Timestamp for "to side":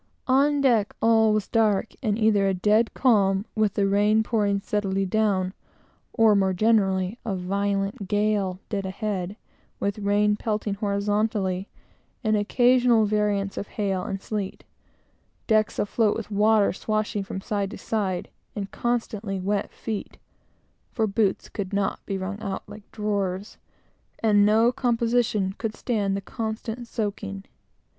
17.69-18.27